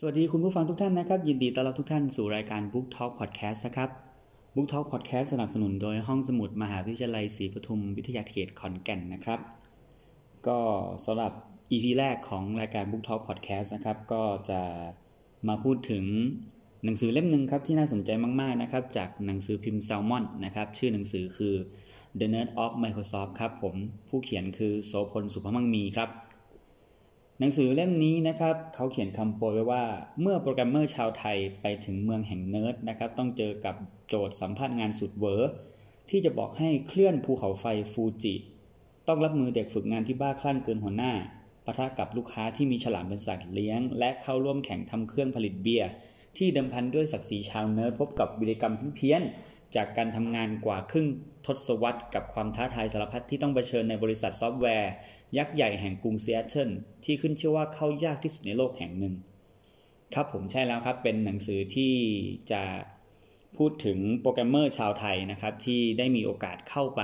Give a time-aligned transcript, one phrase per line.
[0.00, 3.90] สวัสดีคุณผู้ฟังทุกท่านนะครับ ยินดีต้อนรับทุกท่านสู่รายการ Book Talk Podcast นะครับ
[4.54, 9.40] Book Talk Podcast สนับสนุนโดยห้องสมุดมหาวิทยาลัยศรีปทุมวิทยาเขตขอนแก่นนะครับ
[10.46, 10.58] ก็
[11.04, 11.32] สำหรับ
[11.70, 14.60] EP แรกของรายการ Book Talk Podcast นะครับ ก็จะ
[15.48, 16.04] มาพูดถึง
[16.84, 21.54] หนังสือเล่มหนึ่งครับที่น่าสนใจมาก ๆ นะครับ จากหนังสือพิมพ์ Salmon นะครับ ชื่อหนังสือคือ
[22.18, 23.74] The Nerd of Microsoft ครับผม
[24.08, 26.10] ผู้เขียนคือโสพลสุภมังมีครับ
[27.40, 29.84] หนังสือเล่มนี้นะครับเขาเขียนคำโปรยไว้ว่า
[30.20, 33.74] เมื่อโปรแกรมเมอร์ชาวไทยไปถึงเมืองแห่งเนิร์ดนะครับ ต้องเจอกับ
[34.08, 35.52] โจทย์สัมภาษณ์งานสุดเวอร์
[36.10, 38.34] ที่จะบอกให้เคลื่อนภูเขาไฟฟูจิ
[39.08, 41.12] ต้องรับมือเด็กฝึกงานที่บ้าคลั่งเกินหัวหน้า
[41.64, 45.88] ปะทะกับลูกค้าที่มีฉลามเป็นสัตว์เลี้ยง และเข้าร่วมแข่งทำเครื่องผลิตเบียร์
[46.36, 51.06] ที่เดิมพันด้วยศักดิ์ศรีชาวเนิร์ดพบกับวีรกรรมเพี้ยนๆ จากการทำงานกว่าครึ่ง
[51.46, 54.92] ทศวรรษกับความท้าทายสารพัดที่ต้องเผชิญในบริษัทซอฟต์แวร์
[55.38, 56.70] ยักษ์ใหญ่แห่งกรุงซีแอตเทิล
[57.04, 59.14] ที่ขึ้นชื่อว่าเข้ายากที่สุดในโลกแห่งหนึ่ง
[60.14, 61.94] ครับผมใช่แล้วครับ เป็นหนังสือที่
[62.52, 62.62] จะ
[63.56, 67.02] พูดถึงโปรแกรมเมอร์ชาวไทยนะครับ ที่ได้มีโอกาสเข้าไป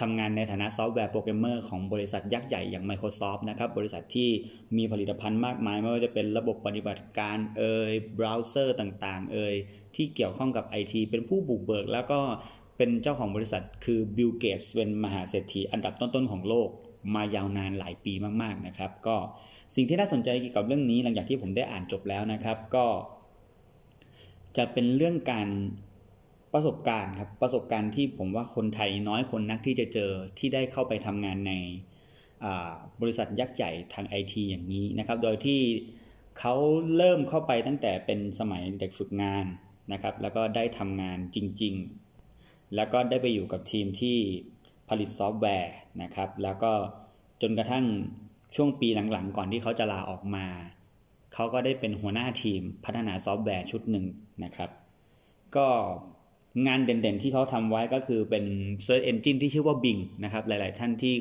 [0.00, 4.30] ทำงานในฐานะซอฟต์แวร์โปรแกรมเมอร์ของบริษัทยักษ์ใหญ่อย่าง Microsoft นะครับ บริษัทที่
[4.76, 9.54] มีผลิตภัณฑ์มากมาย ไม่ว่าจะเป็นระบบปฏิบัติการเอ่ยเบราว์เซอร์ต่าง ๆ เอ่ย
[9.96, 12.20] ที่เกี่ยวข้องกับ IT เป็นผู้บุกเบิก แล้วก็
[12.76, 16.68] เป็นเจ้าของบริษัทคือบิลเกตส์เป็นมหาเศรษฐีอันดับต้น ๆ ของโลก
[17.14, 19.16] มายาวนานหลายปีมากๆนะครับ ก็
[19.74, 22.86] สิ่งที่น่าสนใจเกี่ยวกับเรื่องนี้หลังจากที่ผมได้อ่านจบแล้วนะครับ ก็
[24.56, 25.48] จะเป็นเรื่องการ
[26.52, 31.52] ประสบการณ์ครับประสบการณ์ที่ผมว่าคนไทยน้อยคนนักที่จะเจอที่ได้เข้าไปทำงานใน
[33.00, 35.60] บริษัทยักษ์ใหญ่ทางไอทีอย่างนี้นะครับ โดยที่
[36.38, 36.54] เขา
[36.96, 39.46] เริ่มเข้าไปตั้งแต่เป็นสมัยเด็กฝึกงาน
[39.92, 41.74] นะครับ แล้วก็ได้ทำงานจริง
[42.24, 44.16] ๆ แล้วก็ได้ไปอยู่กับทีมที่
[44.88, 46.72] ผลิตซอฟต์แวร์นะครับ แล้วก็
[47.42, 47.84] จนกระทั่ง
[48.54, 50.46] ช่วงปีหลังๆ ก่อนที่เขาจะลาออกมา
[51.34, 54.06] เขาก็ได้เป็นหัวหน้าทีมพัฒนาซอฟต์แวร์ชุดหนึ่ง
[54.44, 54.70] นะครับ
[55.56, 55.68] ก็
[56.66, 58.44] งานเด่นๆที่เขาทำไว้ก็คือเป็น
[58.86, 61.14] Search Engine ที่ชื่อว่า Bing นะครับ หลายๆท่านที่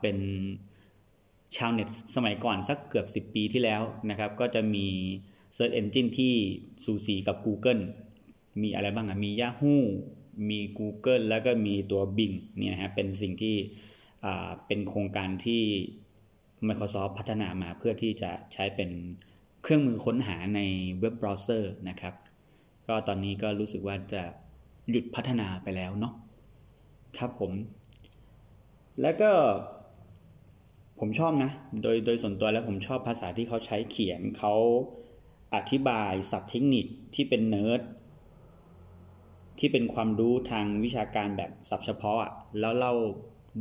[0.00, 0.18] เป็น
[1.56, 4.86] ชาวเน็ตสมัยก่อนสักเกือบ 10 ปีที่แล้วนะครับ ก็จะมี
[5.56, 6.34] Search Engine ที่
[6.84, 7.82] สูสีกับ Google
[8.62, 9.78] มีอะไรบ้างอะ มี Yahoo
[10.50, 13.56] มี Google แล้วก็มีตัว Bing เนี่ยนะฮะเป็นสิ่งที่
[14.66, 15.62] เป็นโครงการที่
[16.66, 18.90] Microsoft พัฒนามาเพื่อที่จะใช้เป็น
[19.62, 20.60] เครื่องมือค้นหาใน
[21.00, 22.14] เว็บเบราว์เซอร์นะครับ
[22.88, 24.22] ก็ตอนนี้ก็รู้สึกว่าจะ
[24.90, 26.14] หยุดพัฒนาไปแล้วเนาะ
[27.18, 27.52] ครับผม
[29.02, 29.30] แล้วก็
[31.00, 31.50] ผมชอบนะ
[31.82, 34.54] โดยโดยส่วนตัวแล้วผมชอบภาษาที่เขาใช้เขียนเขา
[35.54, 37.80] อธิบายศัพท์เทคนิคที่เป็นเนิร์ด
[39.58, 42.94] ที่เป็นความรู้ทางวิชาการแบบศัพท์เฉพาะอะแล้วเล่า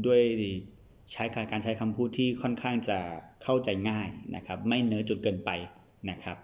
[0.05, 0.21] ด้วย
[1.11, 2.99] ใช้การใช้คำพูดที่ค่อนข้างจะ
[3.43, 5.49] เข้าใจง่ายนะครับ ไม่เนื้อจัดเกินไป
[6.09, 6.37] นะครับ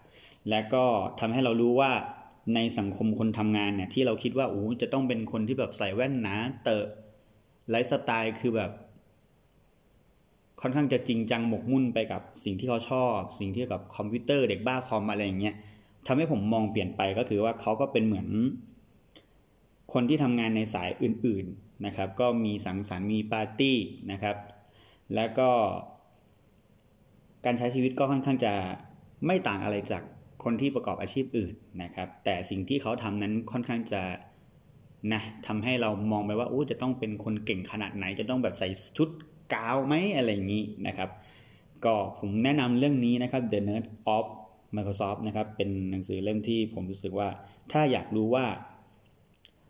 [0.50, 0.85] และก็
[1.19, 1.91] ทำให้เรารู้ว่า
[2.56, 6.86] ในสังคมคนทำงานเนี่ยที่เราคิดว่าโอ้จะต้องเป็นคนที่แบบใส่แว่นหนาเตอะ
[7.70, 8.72] ไลฟ์สไตล์คือแบบ
[10.62, 15.56] ค่อนข้างจะจริงจังหมกมุ่นไปกับสิ่งที่เขาชอบ สิ่งที่กับคอมพิวเตอร์เด็กบ้าคอมอะไรอย่างเงี้ย
[16.08, 18.28] ทำให้ผมมองเปลี่ยนไปก็คือว่าเขาก็เป็นเหมือน
[19.94, 23.78] คนที่ทำงานในสายอื่น ๆนะครับ ก็มีสังสรรค์มีปาร์ตี้
[24.12, 24.36] นะครับ
[25.16, 25.50] แล้วก็
[27.46, 28.54] การใช้ชีวิตก็ค่อนข้างจะ
[29.26, 30.04] ไม่ต่างอะไรจาก
[30.44, 34.02] คนที่ประกอบอาชีพอื่นนะครับ แต่สิ่งที่เขาทำนั้นค่อนข้างจะ
[35.14, 39.10] นะทำให้เรามองไปว่าโอ้จะต้องเป็นคนเก่งขนาดไหน จะต้องแบบใส่ชุด
[39.54, 41.10] กาวไหมอะไรอย่างนี้นะครับ
[41.86, 43.86] ก็ผมแนะนำเรื่องนี้นะครับ The Nerd
[44.16, 44.26] of
[44.76, 47.30] Microsoft นะครับ เป็นหนังสือเล่มที่ผมรู้สึกว่า
[47.72, 48.46] ถ้าอยากรู้ว่า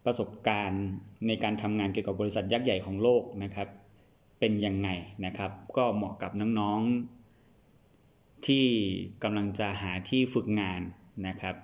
[0.05, 0.85] ประสบการณ์
[1.27, 3.67] ในการทำงานเกี่ยวกับบริษัทยักษ์ใหญ่ของโลกนะครับ
[4.39, 4.89] เป็นยังไง
[5.25, 7.18] นะครับ ก็เหมาะกับน้องๆ
[8.47, 8.65] ที่
[9.23, 10.81] กำลังจะหาที่ฝึกงาน
[11.27, 11.55] นะครับ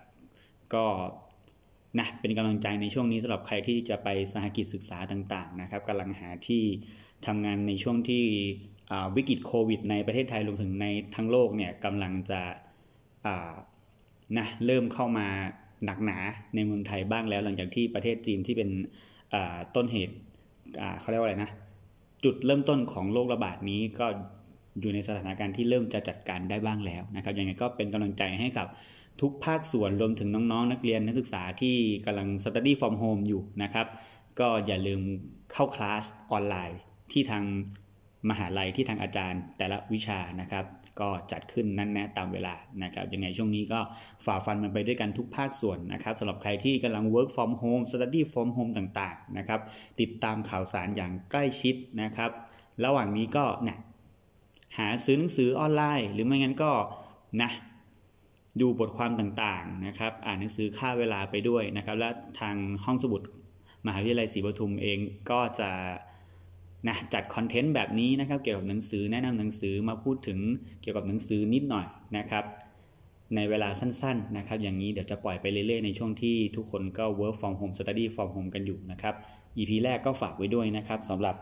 [0.73, 0.85] ก็
[1.99, 6.63] นะเป็นกำลังใจในช่วงนี้สำหรับใครที่จะไปสหกิจศึกษาต่างๆนะครับกำลังหาที่
[7.25, 8.25] ทำงานในช่วงที่
[9.15, 12.41] วิกฤตโควิด ในประเทศไทยรวมถึงในทั้งโลกเนี่ยกำลังจะ
[14.37, 15.27] นะเริ่มเข้ามา
[15.85, 16.17] หนักหนา
[16.55, 18.69] ในเมืองไทยบ้างแล้ว หลังจากที่ประเทศจีนที่เป็น
[19.75, 20.15] ต้นเหตุ
[20.99, 21.51] เขาเรียกว่าอะไรนะ
[22.23, 24.07] จุดเริ่มต้นของโรคระบาดนี้ก็
[24.81, 28.67] อยู่ในสถานการณ์ที่เริ่มจะจัดการได้บ้างแล้วนะครับยังไงก็เป็นกำลังใจให้กับ
[29.21, 31.75] ทุกภาคส่วนรวมถึงน้องๆ นักเรียนนักศึกษาที่
[32.05, 33.87] กำลัง study from home อยู่นะครับ
[34.39, 35.01] ก็อย่าลืม
[35.51, 36.79] เข้าคลาสออนไลน์
[37.11, 37.43] ที่ทาง
[38.29, 40.65] มหาลัยที่ทางอาจารย์แต่ละวิชานะครับ
[40.99, 43.79] ก็จัดขึ้นนั่นแนะตามเวลานะครับยังไงช่วงนี้ก็
[44.25, 49.59] ฝ่าฟันมันไปด้วยกันทุกภาคส่วนนะครับสำหรับใครที่กำลัง work from home study from home ต่างๆนะครับ
[50.01, 52.31] ติดตามข่าวสารอย่างใกล้ชิดนะครับ
[52.85, 53.79] ระหว่างนี้ก็นะ
[54.77, 56.71] หาซื้อหนังสือออนไลน์ หรือไม่งั้นก็
[57.41, 57.51] นะ
[58.61, 62.55] ดูบทความต่างๆนะครับ อ่านหนังสือค่าเวลาไปด้วยนะครับ และทาง
[62.85, 63.21] ห้องสมุด
[63.85, 64.99] มหาวิทยาลัยศรีปทุมเอง
[65.29, 65.69] ก็จะ
[66.87, 70.39] นะจัดคอนเทนต์แบบนี้นะครับ เกี่ยวกับหนังสือแนะนำหนังสือมาพูดถึง
[70.81, 71.87] เกี่ยวกับหนังสือนิดหน่อย
[72.17, 72.43] นะครับ
[73.35, 79.15] ในเวลาสั้นๆนะครับ อย่างนี้เดี๋ยวจะปล่อยไปเรื่อยๆในช่วงที่ทุกคนก็ work from home study from home กันอยู่นะครับ
[79.57, 81.35] EP แรกก็ฝากไว้ด้วยนะครับสำหรับ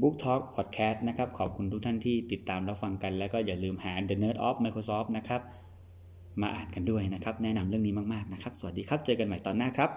[0.00, 5.40] Book Talk Podcast นะครับ ขอบคุณทุกท่านที่ติดตามรับฟังกัน แล้วก็อย่าลืมหา The Nerd of Microsoft นะครับ
[6.40, 9.90] มาอ่านกันด้วยนะครับ แนะนำเรื่องนี้มาก ๆ นะครับ สวัสดีครับ เจอกันใหม่ตอนหน้าครับ